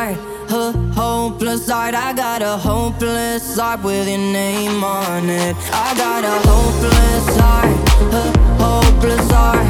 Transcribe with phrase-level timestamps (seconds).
[0.00, 0.18] heart,
[0.50, 1.94] a hopeless heart.
[1.94, 5.56] I got a hopeless heart with your name on it.
[5.72, 7.76] I got a hopeless heart,
[8.14, 8.22] a
[8.62, 9.66] hopeless heart.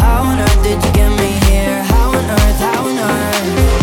[0.00, 1.82] How on earth did you get me here?
[1.82, 3.73] How on earth, how on earth?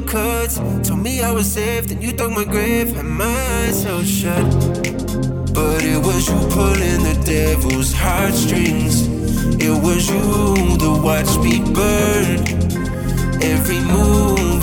[0.00, 0.56] cuts.
[0.86, 2.94] Told me I was safe, then you dug my grave.
[2.94, 4.44] Had my eyes so shut.
[5.54, 9.06] But it was you pulling the devil's heartstrings.
[9.60, 12.38] It was you that watched me burn.
[13.42, 14.57] Every move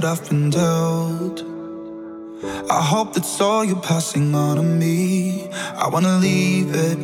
[0.00, 1.42] that I've been dealt.
[2.70, 5.48] I hope that's all you're passing on to me.
[5.84, 6.98] I wanna leave it,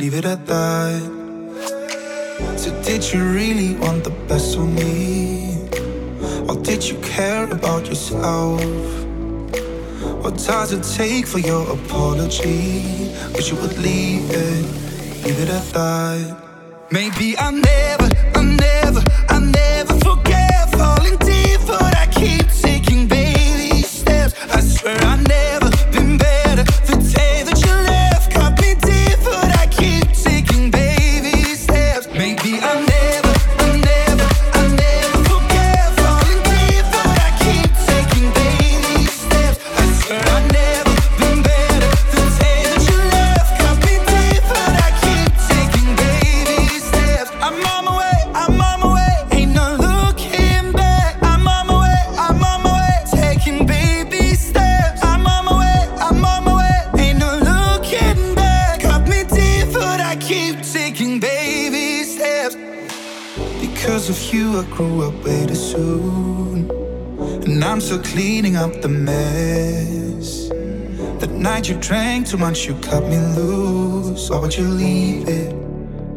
[0.00, 1.02] leave it at that.
[2.56, 5.58] So, did you really want the best of me?
[6.48, 8.62] Or did you care about yourself?
[10.22, 13.12] What does it take for your apology?
[13.34, 14.64] Wish you would leave it,
[15.24, 16.24] leave it at that.
[16.90, 18.08] Maybe I never,
[18.38, 20.01] I never, I never
[68.72, 70.48] up the mess.
[71.20, 74.30] The night you drank too much, you cut me loose.
[74.30, 75.50] Why would you leave it?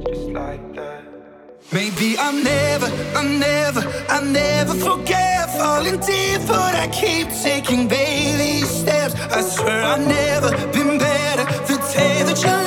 [0.08, 1.04] Just like that.
[1.72, 8.66] Maybe I'll never, I'll never, I'll never forget falling deep, but I keep taking baby
[8.66, 9.14] steps.
[9.38, 12.65] I swear I've never been better the day that you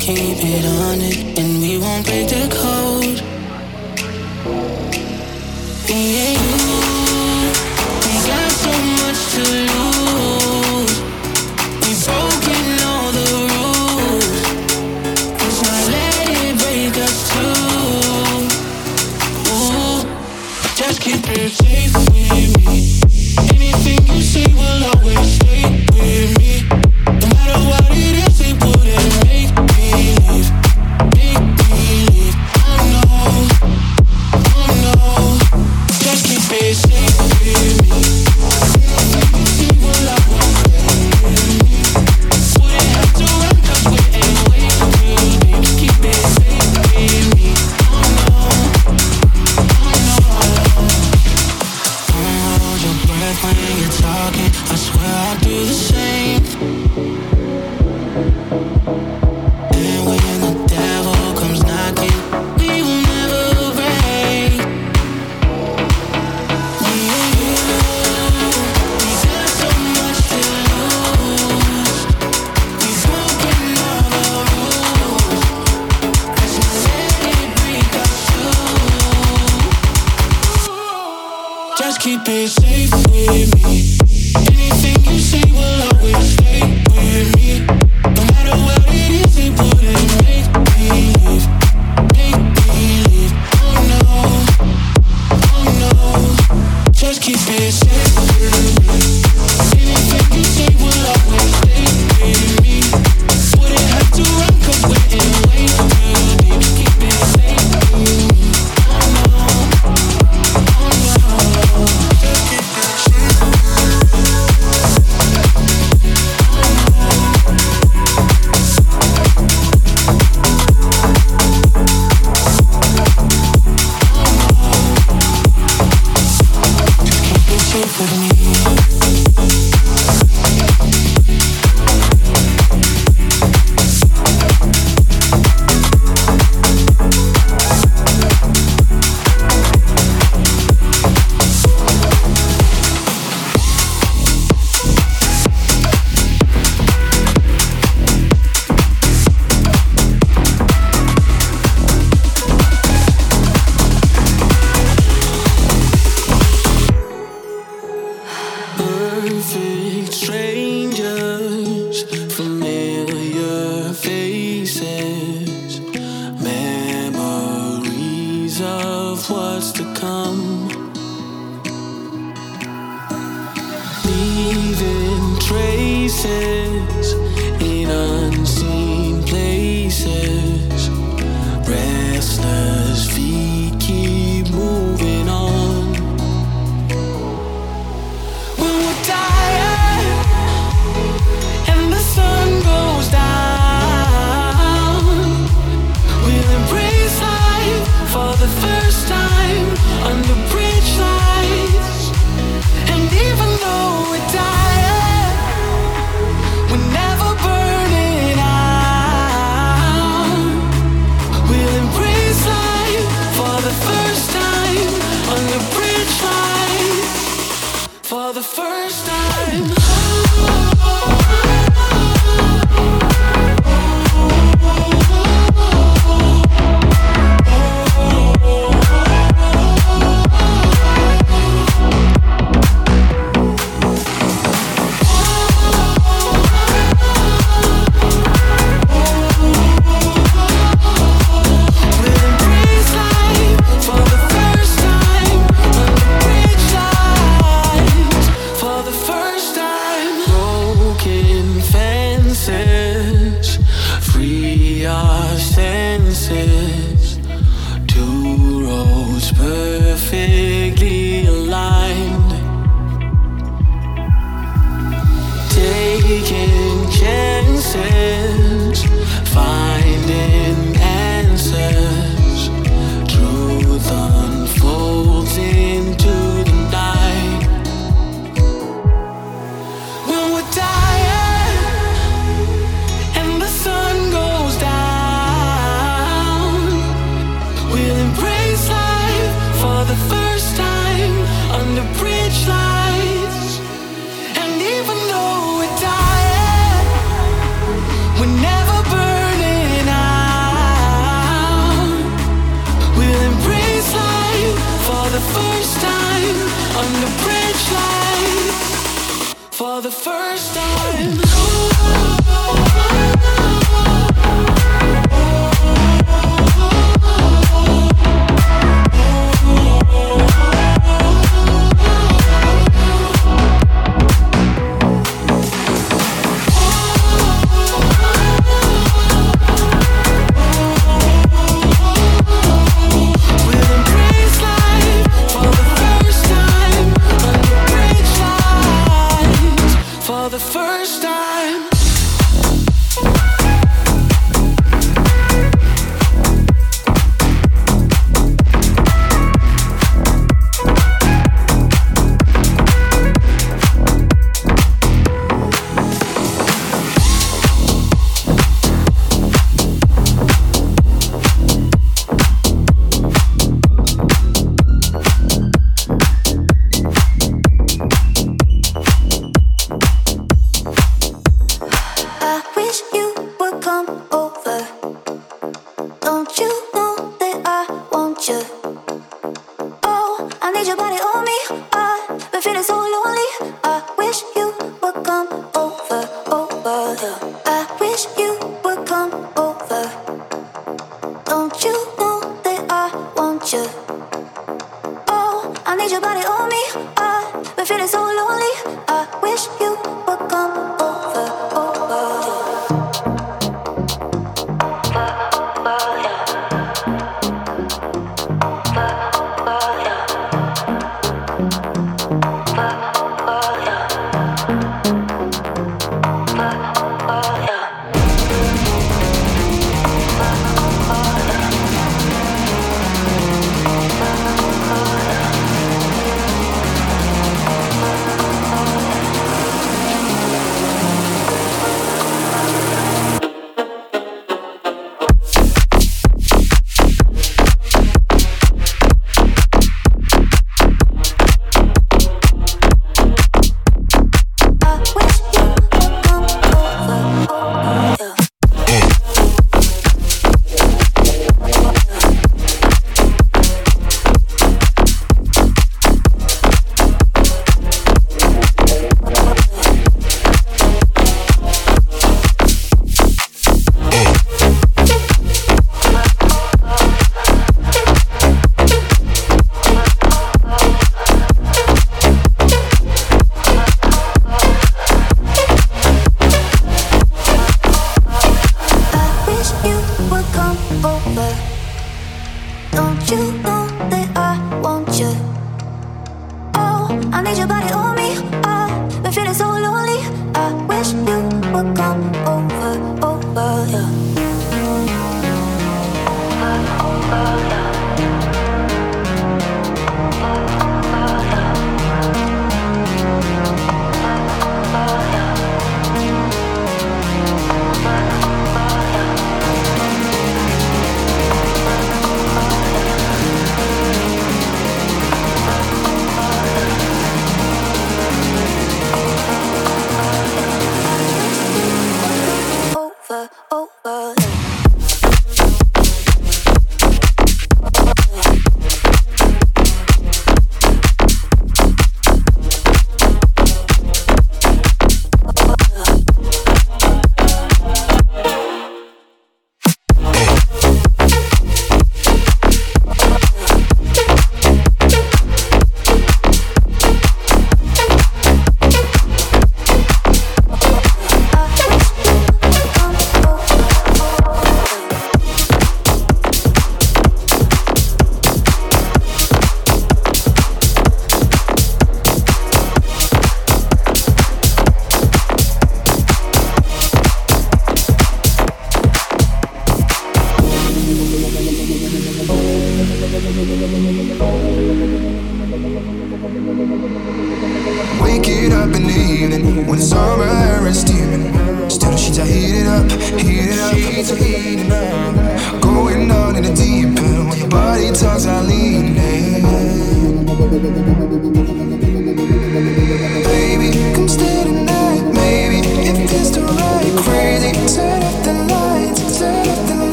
[0.00, 2.67] keep it on it, and we won't break the code.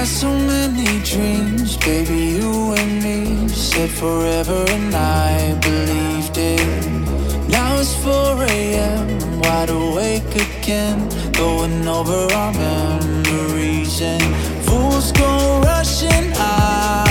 [0.00, 7.50] had so many dreams, baby, you and me said forever, and I believed it.
[7.50, 10.98] Now it's 4 a.m., I'm wide awake again,
[11.32, 14.24] going over our memories, and
[14.64, 17.09] fools go rushing out.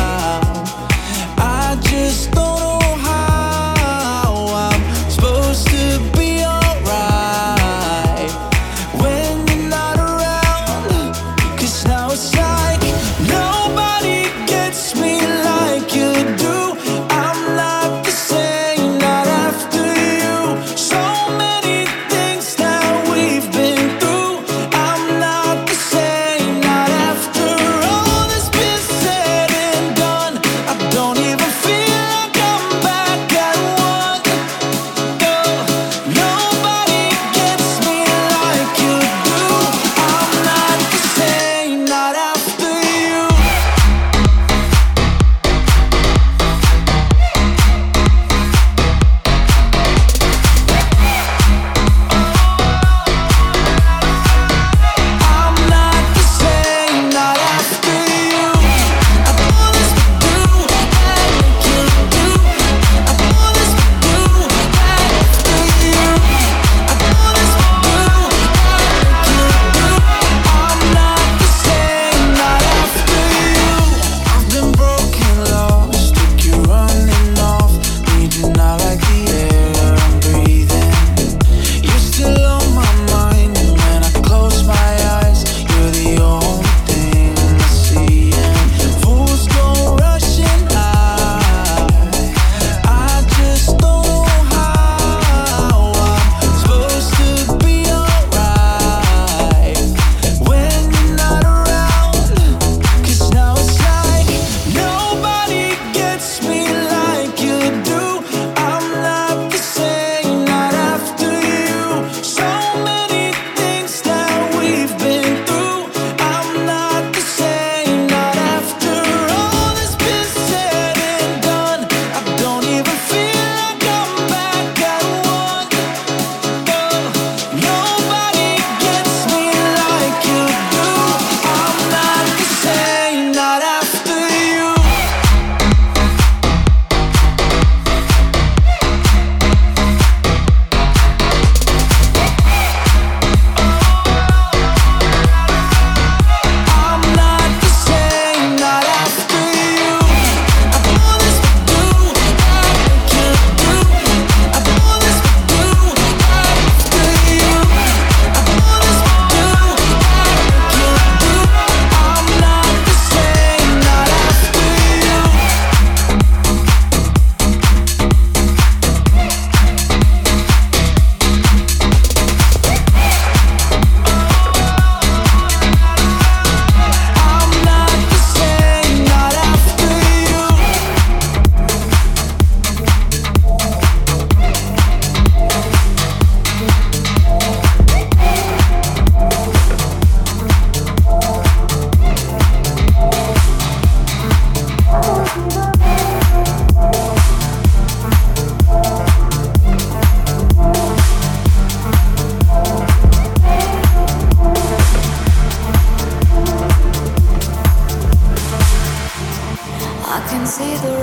[210.59, 210.98] see the